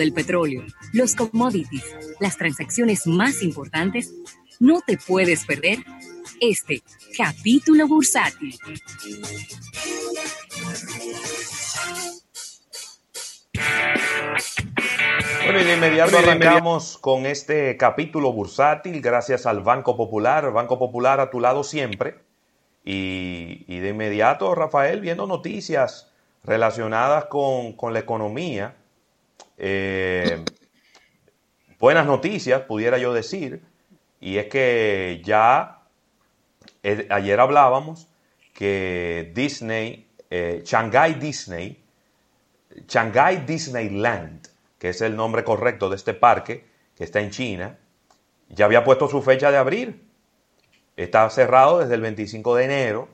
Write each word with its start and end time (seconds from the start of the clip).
del 0.00 0.14
petróleo, 0.14 0.64
los 0.94 1.14
commodities, 1.14 1.84
las 2.20 2.38
transacciones 2.38 3.06
más 3.06 3.42
importantes, 3.42 4.14
no 4.58 4.80
te 4.80 4.96
puedes 4.96 5.44
perder 5.44 5.78
este 6.40 6.82
capítulo 7.16 7.86
bursátil. 7.86 8.58
Bueno, 15.44 15.60
y 15.60 15.64
de 15.64 15.74
inmediato 15.74 16.18
arrancamos 16.18 16.96
con 16.96 17.26
este 17.26 17.76
capítulo 17.76 18.32
bursátil 18.32 19.02
gracias 19.02 19.44
al 19.44 19.60
Banco 19.60 19.98
Popular. 19.98 20.50
Banco 20.50 20.78
Popular 20.78 21.20
a 21.20 21.28
tu 21.28 21.40
lado 21.40 21.62
siempre. 21.62 22.14
Y, 22.84 23.66
y 23.68 23.80
de 23.80 23.90
inmediato, 23.90 24.54
Rafael, 24.54 25.02
viendo 25.02 25.26
noticias 25.26 26.10
relacionadas 26.42 27.26
con, 27.26 27.74
con 27.74 27.92
la 27.92 27.98
economía. 27.98 28.76
Eh, 29.62 30.42
buenas 31.78 32.06
noticias, 32.06 32.62
pudiera 32.62 32.96
yo 32.96 33.12
decir. 33.12 33.62
Y 34.18 34.38
es 34.38 34.46
que 34.46 35.20
ya 35.22 35.82
eh, 36.82 37.06
ayer 37.10 37.38
hablábamos 37.38 38.08
que 38.54 39.30
Disney, 39.34 40.08
eh, 40.30 40.62
Shanghai 40.64 41.14
Disney, 41.14 41.82
Shanghai 42.88 43.44
Disneyland, 43.44 44.48
que 44.78 44.90
es 44.90 45.00
el 45.02 45.14
nombre 45.14 45.44
correcto 45.44 45.90
de 45.90 45.96
este 45.96 46.14
parque 46.14 46.64
que 46.96 47.04
está 47.04 47.20
en 47.20 47.30
China, 47.30 47.78
ya 48.48 48.64
había 48.64 48.82
puesto 48.82 49.08
su 49.08 49.20
fecha 49.20 49.50
de 49.50 49.58
abrir. 49.58 50.08
Está 50.96 51.28
cerrado 51.28 51.80
desde 51.80 51.94
el 51.94 52.00
25 52.00 52.56
de 52.56 52.64
enero 52.64 53.08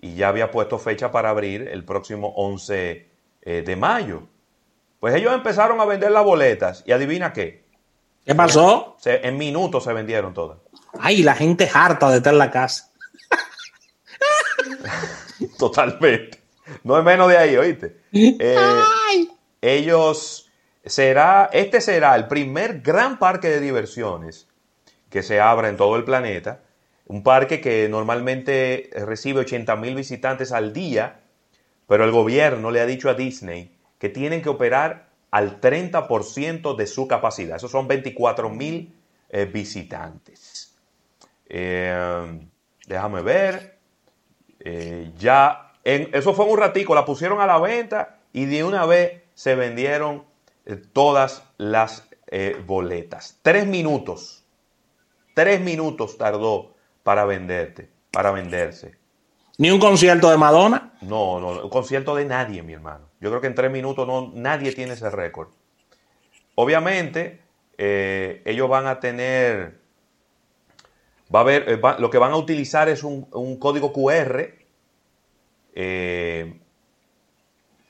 y 0.00 0.14
ya 0.14 0.28
había 0.28 0.50
puesto 0.50 0.78
fecha 0.78 1.10
para 1.10 1.30
abrir 1.30 1.68
el 1.68 1.84
próximo 1.84 2.32
11 2.36 3.08
eh, 3.42 3.62
de 3.62 3.76
mayo. 3.76 4.28
Pues 5.02 5.16
ellos 5.16 5.34
empezaron 5.34 5.80
a 5.80 5.84
vender 5.84 6.12
las 6.12 6.22
boletas 6.22 6.84
y 6.86 6.92
adivina 6.92 7.32
qué. 7.32 7.64
¿Qué 8.24 8.36
pasó? 8.36 8.94
Se- 9.00 9.26
en 9.26 9.36
minutos 9.36 9.82
se 9.82 9.92
vendieron 9.92 10.32
todas. 10.32 10.58
Ay, 11.00 11.24
la 11.24 11.34
gente 11.34 11.64
es 11.64 11.74
harta 11.74 12.08
de 12.08 12.18
estar 12.18 12.32
en 12.32 12.38
la 12.38 12.52
casa. 12.52 12.92
Totalmente. 15.58 16.40
No 16.84 16.96
es 16.96 17.04
menos 17.04 17.28
de 17.28 17.36
ahí, 17.36 17.56
¿oíste? 17.56 17.96
Eh, 18.12 18.56
ellos 19.60 20.48
será, 20.84 21.50
este 21.52 21.80
será 21.80 22.14
el 22.14 22.28
primer 22.28 22.80
gran 22.80 23.18
parque 23.18 23.48
de 23.48 23.58
diversiones 23.58 24.46
que 25.10 25.24
se 25.24 25.40
abra 25.40 25.68
en 25.68 25.76
todo 25.76 25.96
el 25.96 26.04
planeta. 26.04 26.60
Un 27.06 27.24
parque 27.24 27.60
que 27.60 27.88
normalmente 27.88 28.88
recibe 29.04 29.40
80 29.40 29.74
mil 29.74 29.96
visitantes 29.96 30.52
al 30.52 30.72
día, 30.72 31.22
pero 31.88 32.04
el 32.04 32.12
gobierno 32.12 32.70
le 32.70 32.80
ha 32.80 32.86
dicho 32.86 33.10
a 33.10 33.14
Disney 33.14 33.71
que 34.02 34.08
tienen 34.08 34.42
que 34.42 34.48
operar 34.48 35.10
al 35.30 35.60
30% 35.60 36.74
de 36.74 36.88
su 36.88 37.06
capacidad. 37.06 37.54
Esos 37.54 37.70
son 37.70 37.86
24 37.86 38.50
mil 38.50 38.92
eh, 39.28 39.44
visitantes. 39.44 40.74
Eh, 41.48 42.48
déjame 42.84 43.22
ver. 43.22 43.78
Eh, 44.58 45.12
ya, 45.16 45.74
eso 45.84 46.34
fue 46.34 46.46
un 46.46 46.58
ratico, 46.58 46.96
la 46.96 47.04
pusieron 47.04 47.40
a 47.40 47.46
la 47.46 47.60
venta 47.60 48.18
y 48.32 48.46
de 48.46 48.64
una 48.64 48.86
vez 48.86 49.22
se 49.34 49.54
vendieron 49.54 50.24
todas 50.92 51.44
las 51.56 52.08
boletas. 52.66 53.38
Tres 53.42 53.68
minutos, 53.68 54.44
tres 55.32 55.60
minutos 55.60 56.18
tardó 56.18 56.74
para 57.04 57.24
venderte, 57.24 57.88
para 58.10 58.32
venderse. 58.32 58.96
Ni 59.58 59.70
un 59.70 59.78
concierto 59.78 60.30
de 60.30 60.36
Madonna. 60.36 60.94
No, 61.02 61.40
no, 61.40 61.62
un 61.62 61.70
concierto 61.70 62.14
de 62.14 62.24
nadie, 62.24 62.62
mi 62.62 62.72
hermano. 62.72 63.10
Yo 63.20 63.28
creo 63.30 63.40
que 63.40 63.46
en 63.46 63.54
tres 63.54 63.70
minutos 63.70 64.06
no, 64.06 64.32
nadie 64.34 64.72
tiene 64.72 64.94
ese 64.94 65.10
récord. 65.10 65.48
Obviamente, 66.54 67.40
eh, 67.78 68.42
ellos 68.44 68.68
van 68.68 68.86
a 68.86 69.00
tener, 69.00 69.80
va 71.34 71.40
a 71.40 71.42
haber, 71.42 71.68
eh, 71.68 71.80
lo 71.98 72.10
que 72.10 72.18
van 72.18 72.32
a 72.32 72.36
utilizar 72.36 72.88
es 72.88 73.04
un, 73.04 73.26
código 73.58 73.92
QR. 73.92 74.54
eh, 75.74 76.58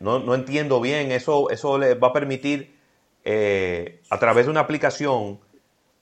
no, 0.00 0.20
no 0.20 0.34
entiendo 0.34 0.80
bien, 0.80 1.10
eso, 1.10 1.50
eso 1.50 1.76
les 1.78 2.00
va 2.00 2.08
a 2.08 2.12
permitir 2.12 2.76
eh, 3.24 4.00
a 4.10 4.18
través 4.18 4.46
de 4.46 4.50
una 4.50 4.60
aplicación 4.60 5.40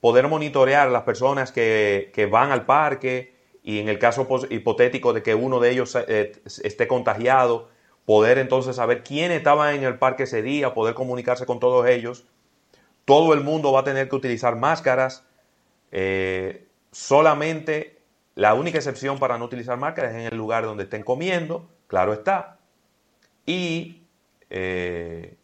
poder 0.00 0.28
monitorear 0.28 0.90
las 0.90 1.02
personas 1.02 1.50
que, 1.50 2.10
que 2.14 2.26
van 2.26 2.52
al 2.52 2.66
parque 2.66 3.35
y 3.66 3.80
en 3.80 3.88
el 3.90 3.98
caso 3.98 4.28
hipotético 4.50 5.12
de 5.12 5.22
que 5.24 5.34
uno 5.34 5.60
de 5.60 5.70
ellos 5.72 5.98
eh, 6.08 6.32
esté 6.62 6.86
contagiado, 6.88 7.68
poder 8.06 8.38
entonces 8.38 8.76
saber 8.76 9.02
quién 9.02 9.32
estaba 9.32 9.74
en 9.74 9.82
el 9.84 9.98
parque 9.98 10.22
ese 10.22 10.40
día, 10.40 10.72
poder 10.72 10.94
comunicarse 10.94 11.46
con 11.46 11.58
todos 11.60 11.86
ellos. 11.88 12.26
Todo 13.04 13.34
el 13.34 13.42
mundo 13.42 13.72
va 13.72 13.80
a 13.80 13.84
tener 13.84 14.08
que 14.08 14.16
utilizar 14.16 14.56
máscaras. 14.56 15.24
eh, 15.92 16.66
solamente 16.92 17.98
la 18.36 18.54
única 18.54 18.78
excepción 18.78 19.18
para 19.18 19.38
no 19.38 19.46
utilizar 19.46 19.78
máscaras 19.78 20.12
es 20.14 20.20
en 20.22 20.26
el 20.32 20.36
lugar 20.38 20.64
donde 20.64 20.84
estén 20.84 21.02
comiendo, 21.04 21.68
claro 21.88 22.12
está. 22.14 22.58
Y 23.46 24.02
eh, 24.50 25.36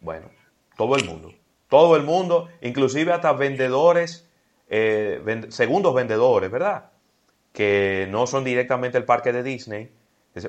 bueno, 0.00 0.30
todo 0.78 0.96
el 0.96 1.04
mundo. 1.04 1.34
Todo 1.68 1.96
el 1.96 2.04
mundo, 2.04 2.48
inclusive 2.62 3.12
hasta 3.12 3.32
vendedores, 3.34 4.28
ven- 4.68 5.52
segundos 5.52 5.94
vendedores, 5.94 6.50
¿verdad? 6.50 6.91
Que 7.52 8.08
no 8.10 8.26
son 8.26 8.44
directamente 8.44 8.98
el 8.98 9.04
parque 9.04 9.32
de 9.32 9.42
Disney. 9.42 9.90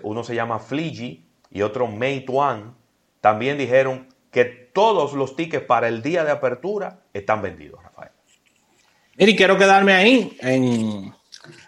Uno 0.04 0.24
se 0.24 0.36
llama 0.36 0.60
Fiji 0.60 1.26
y 1.52 1.62
otro 1.62 1.88
Meituan. 1.88 2.76
También 3.22 3.58
dijeron 3.58 4.08
que 4.32 4.46
todos 4.46 5.14
los 5.14 5.36
tickets 5.36 5.66
para 5.66 5.88
el 5.88 6.02
día 6.02 6.24
de 6.24 6.32
apertura 6.32 7.02
están 7.14 7.42
vendidos, 7.42 7.84
Rafael. 7.84 8.12
Y 9.18 9.36
quiero 9.36 9.58
quedarme 9.58 9.94
ahí 9.94 10.38
en, 10.42 11.14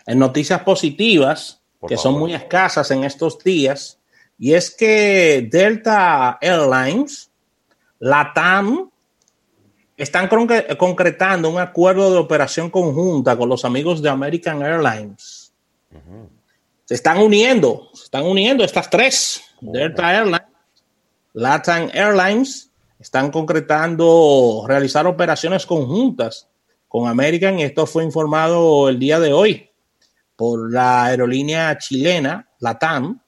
en 0.06 0.20
noticias 0.20 0.62
positivas, 0.62 1.62
Por 1.80 1.90
que 1.90 1.98
son 1.98 2.18
muy 2.18 2.34
escasas 2.34 2.90
en 2.92 3.04
estos 3.04 3.44
días. 3.44 4.00
Y 4.38 4.54
es 4.54 4.72
que 4.76 5.48
Delta 5.50 6.38
Airlines, 6.42 7.30
LATAM, 8.00 8.90
están 9.98 10.30
concre- 10.30 10.76
concretando 10.78 11.50
un 11.50 11.60
acuerdo 11.60 12.12
de 12.12 12.18
operación 12.18 12.70
conjunta 12.70 13.38
con 13.38 13.50
los 13.50 13.66
amigos 13.66 14.02
de 14.02 14.10
American 14.10 14.62
Airlines. 14.62 15.54
Se 16.84 16.94
están 16.94 17.20
uniendo, 17.20 17.90
se 17.94 18.04
están 18.04 18.24
uniendo 18.24 18.64
estas 18.64 18.90
tres. 18.90 19.42
Delta 19.62 20.14
Airlines, 20.14 20.48
LATAM 21.34 21.90
Airlines, 21.94 22.70
están 23.00 23.32
concretando 23.32 24.66
realizar 24.68 25.08
operaciones 25.08 25.66
conjuntas 25.66 26.48
con 26.88 27.08
American 27.08 27.60
y 27.60 27.64
esto 27.64 27.86
fue 27.86 28.04
informado 28.04 28.90
el 28.90 29.00
día 29.00 29.20
de 29.20 29.34
hoy 29.34 29.70
por 30.36 30.72
la 30.72 31.06
aerolínea 31.06 31.78
chilena, 31.78 32.50
LATAM, 32.60 33.22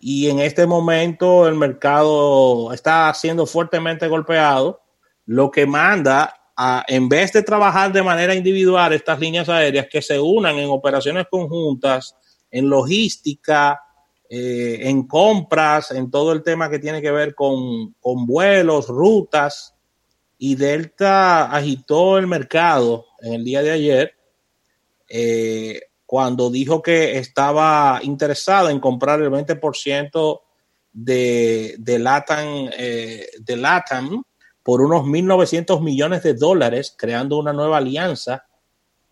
y 0.00 0.28
en 0.28 0.40
este 0.40 0.66
momento 0.66 1.46
el 1.48 1.54
mercado 1.54 2.72
está 2.72 3.12
siendo 3.14 3.46
fuertemente 3.46 4.08
golpeado, 4.08 4.82
lo 5.26 5.50
que 5.50 5.66
manda 5.66 6.34
a, 6.56 6.84
en 6.86 7.08
vez 7.08 7.32
de 7.32 7.42
trabajar 7.42 7.92
de 7.92 8.02
manera 8.02 8.34
individual 8.34 8.92
estas 8.92 9.18
líneas 9.18 9.48
aéreas, 9.48 9.86
que 9.90 10.02
se 10.02 10.18
unan 10.18 10.56
en 10.56 10.70
operaciones 10.70 11.26
conjuntas, 11.30 12.16
en 12.50 12.68
logística, 12.68 13.80
eh, 14.28 14.80
en 14.82 15.06
compras, 15.06 15.90
en 15.90 16.10
todo 16.10 16.32
el 16.32 16.42
tema 16.42 16.70
que 16.70 16.78
tiene 16.78 17.02
que 17.02 17.10
ver 17.10 17.34
con, 17.34 17.92
con 18.00 18.26
vuelos, 18.26 18.88
rutas, 18.88 19.74
y 20.38 20.56
Delta 20.56 21.44
agitó 21.44 22.18
el 22.18 22.26
mercado 22.26 23.06
en 23.20 23.34
el 23.34 23.44
día 23.44 23.62
de 23.62 23.70
ayer 23.70 24.14
eh, 25.08 25.80
cuando 26.06 26.50
dijo 26.50 26.82
que 26.82 27.18
estaba 27.18 28.00
interesado 28.02 28.68
en 28.68 28.80
comprar 28.80 29.20
el 29.22 29.30
20% 29.30 30.40
de, 30.92 31.76
de, 31.78 31.98
LATAM, 31.98 32.70
eh, 32.76 33.26
de 33.40 33.56
LATAM 33.56 34.22
por 34.64 34.80
unos 34.80 35.02
1.900 35.02 35.80
millones 35.82 36.22
de 36.24 36.34
dólares, 36.34 36.94
creando 36.98 37.38
una 37.38 37.52
nueva 37.52 37.76
alianza 37.76 38.46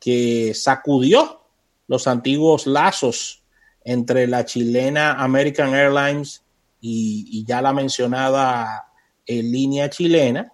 que 0.01 0.55
sacudió 0.55 1.43
los 1.87 2.09
antiguos 2.09 2.67
lazos 2.67 3.45
entre 3.85 4.27
la 4.27 4.45
chilena 4.47 5.13
American 5.13 5.75
Airlines 5.75 6.43
y, 6.81 7.27
y 7.31 7.45
ya 7.45 7.61
la 7.61 7.73
mencionada 7.75 8.89
eh, 9.27 9.43
línea 9.43 9.91
chilena. 9.91 10.53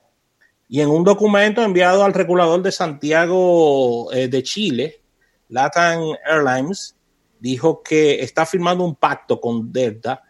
Y 0.68 0.80
en 0.80 0.90
un 0.90 1.04
documento 1.04 1.62
enviado 1.62 2.04
al 2.04 2.12
regulador 2.12 2.60
de 2.60 2.72
Santiago 2.72 4.12
eh, 4.12 4.28
de 4.28 4.42
Chile, 4.42 5.00
Latam 5.48 6.02
Airlines 6.28 6.96
dijo 7.38 7.82
que 7.82 8.20
está 8.20 8.44
firmando 8.44 8.84
un 8.84 8.96
pacto 8.96 9.40
con 9.40 9.72
Delta 9.72 10.24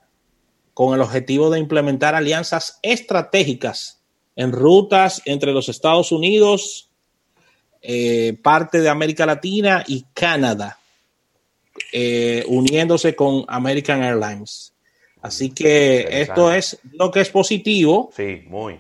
con 0.75 0.94
el 0.94 1.00
objetivo 1.00 1.50
de 1.50 1.59
implementar 1.59 2.14
alianzas 2.14 2.79
estratégicas 2.82 3.98
en 4.38 4.52
rutas 4.52 5.20
entre 5.25 5.52
los 5.52 5.69
Estados 5.69 6.12
Unidos, 6.12 6.88
eh, 7.82 8.38
parte 8.40 8.81
de 8.81 8.88
América 8.88 9.26
Latina 9.26 9.82
y 9.85 10.05
Canadá, 10.14 10.79
eh, 11.93 12.44
uniéndose 12.46 13.17
con 13.17 13.44
American 13.49 14.00
Airlines. 14.00 14.73
Así 15.20 15.50
que 15.50 16.06
esto 16.08 16.52
es 16.52 16.79
lo 16.93 17.11
que 17.11 17.20
es 17.20 17.31
positivo. 17.31 18.11
Sí, 18.17 18.44
muy. 18.46 18.79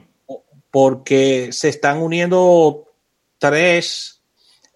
porque 0.70 1.48
se 1.50 1.70
están 1.70 2.02
uniendo 2.02 2.84
tres, 3.38 4.22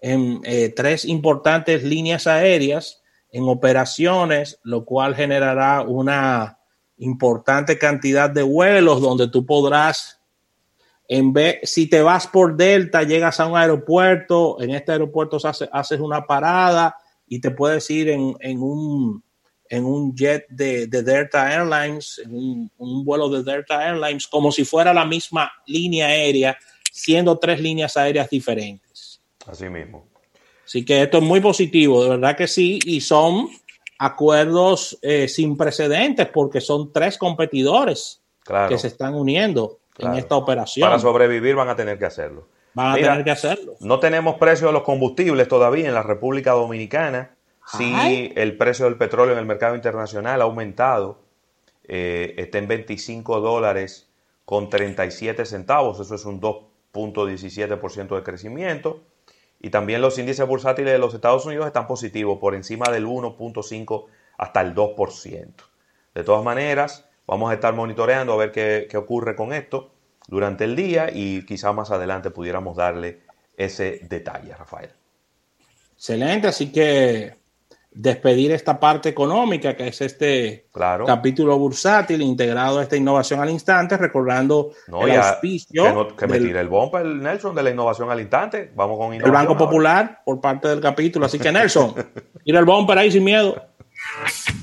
en, 0.01 0.41
eh, 0.43 0.73
tres 0.75 1.05
importantes 1.05 1.83
líneas 1.83 2.27
aéreas 2.27 3.01
en 3.31 3.47
operaciones, 3.47 4.59
lo 4.63 4.83
cual 4.83 5.15
generará 5.15 5.81
una 5.83 6.57
importante 6.97 7.77
cantidad 7.77 8.29
de 8.29 8.43
vuelos 8.43 9.01
donde 9.01 9.29
tú 9.29 9.45
podrás, 9.45 10.19
en 11.15 11.31
vez, 11.31 11.59
si 11.61 11.85
te 11.85 12.01
vas 12.01 12.25
por 12.25 12.57
Delta, 12.57 13.03
llegas 13.03 13.39
a 13.39 13.45
un 13.45 13.55
aeropuerto, 13.55 14.59
en 14.59 14.71
este 14.71 14.93
aeropuerto 14.93 15.37
haces, 15.43 15.99
una 15.99 16.25
parada 16.25 16.97
y 17.27 17.39
te 17.39 17.51
puedes 17.51 17.87
ir 17.91 18.09
en, 18.09 18.35
un, 18.59 19.23
en 19.69 19.85
un 19.85 20.15
jet 20.15 20.47
de, 20.49 20.87
Delta 20.87 21.53
Airlines, 21.53 22.19
en 22.25 22.33
un, 22.77 23.05
vuelo 23.05 23.29
de 23.29 23.43
Delta 23.43 23.87
Airlines, 23.87 24.25
como 24.25 24.51
si 24.51 24.65
fuera 24.65 24.91
la 24.91 25.05
misma 25.05 25.51
línea 25.67 26.07
aérea, 26.07 26.57
siendo 26.91 27.37
tres 27.37 27.61
líneas 27.61 27.95
aéreas 27.95 28.27
diferentes. 28.31 29.21
Así 29.45 29.69
mismo. 29.69 30.07
Así 30.65 30.83
que 30.83 31.03
esto 31.03 31.19
es 31.19 31.23
muy 31.23 31.41
positivo, 31.41 32.03
de 32.03 32.09
verdad 32.09 32.35
que 32.35 32.47
sí, 32.47 32.79
y 32.85 33.01
son 33.01 33.49
acuerdos 33.99 34.97
eh, 35.03 35.27
sin 35.27 35.57
precedentes 35.57 36.27
porque 36.29 36.59
son 36.59 36.91
tres 36.91 37.19
competidores 37.19 38.19
que 38.67 38.79
se 38.79 38.87
están 38.87 39.13
uniendo 39.13 39.82
en 39.97 40.13
esta 40.15 40.35
operación. 40.35 40.87
Para 40.87 40.99
sobrevivir 40.99 41.55
van 41.55 41.69
a 41.69 41.75
tener 41.75 41.97
que 41.97 42.05
hacerlo. 42.05 42.47
Van 42.73 42.91
a 42.91 42.95
tener 42.95 43.23
que 43.23 43.31
hacerlo. 43.31 43.75
No 43.79 43.99
tenemos 43.99 44.35
precio 44.35 44.67
de 44.67 44.73
los 44.73 44.83
combustibles 44.83 45.47
todavía 45.47 45.87
en 45.87 45.93
la 45.93 46.03
República 46.03 46.51
Dominicana. 46.51 47.35
Sí, 47.65 48.33
el 48.35 48.57
precio 48.57 48.85
del 48.85 48.97
petróleo 48.97 49.33
en 49.33 49.39
el 49.39 49.45
mercado 49.45 49.75
internacional 49.75 50.41
ha 50.41 50.43
aumentado. 50.43 51.19
Eh, 51.85 52.33
está 52.37 52.57
en 52.57 52.67
25 52.67 53.39
dólares 53.39 54.09
con 54.45 54.69
37 54.69 55.45
centavos. 55.45 55.99
Eso 55.99 56.15
es 56.15 56.25
un 56.25 56.41
2.17% 56.41 58.15
de 58.15 58.23
crecimiento. 58.23 59.01
Y 59.61 59.69
también 59.69 60.01
los 60.01 60.17
índices 60.17 60.45
bursátiles 60.45 60.91
de 60.91 60.99
los 60.99 61.13
Estados 61.13 61.45
Unidos 61.45 61.67
están 61.67 61.87
positivos, 61.87 62.39
por 62.39 62.53
encima 62.53 62.87
del 62.91 63.05
1.5 63.05 64.05
hasta 64.37 64.61
el 64.61 64.75
2%. 64.75 65.53
De 66.13 66.23
todas 66.23 66.43
maneras, 66.43 67.07
vamos 67.27 67.51
a 67.51 67.53
estar 67.53 67.73
monitoreando 67.73 68.33
a 68.33 68.37
ver 68.37 68.51
qué, 68.51 68.87
qué 68.89 68.97
ocurre 68.97 69.35
con 69.35 69.53
esto 69.53 69.91
durante 70.27 70.63
el 70.63 70.75
día 70.75 71.09
y 71.13 71.45
quizá 71.45 71.73
más 71.73 71.91
adelante 71.91 72.31
pudiéramos 72.31 72.77
darle 72.77 73.21
ese 73.57 73.99
detalle, 74.09 74.55
Rafael. 74.55 74.89
Excelente, 75.95 76.47
así 76.47 76.71
que 76.71 77.35
despedir 77.95 78.51
esta 78.51 78.79
parte 78.79 79.09
económica, 79.09 79.75
que 79.75 79.87
es 79.87 80.01
este 80.01 80.67
capítulo 81.05 81.57
bursátil 81.57 82.21
integrado 82.21 82.79
a 82.79 82.83
esta 82.83 82.97
innovación 82.97 83.39
al 83.39 83.49
instante, 83.49 83.97
recordando 83.97 84.71
el 84.87 85.11
auspicio. 85.11 86.15
Que, 86.15 86.27
me 86.27 86.39
tire 86.39 86.59
el 86.59 86.69
el 86.69 87.21
Nelson, 87.21 87.55
de 87.55 87.63
la 87.63 87.69
innovación 87.69 88.09
al 88.09 88.19
instante. 88.19 88.71
Vamos 88.75 88.97
con 88.97 89.13
El 89.13 89.31
Banco 89.31 89.55
Popular 89.55 90.21
por 90.25 90.41
parte 90.41 90.67
del 90.67 90.81
capítulo. 90.81 91.25
Así 91.25 91.37
que, 91.37 91.51
Nelson, 91.51 91.93
tira 92.43 92.59
el 92.59 92.65
bumper 92.65 92.97
ahí 92.97 93.11
sin 93.11 93.23
miedo. 93.23 93.63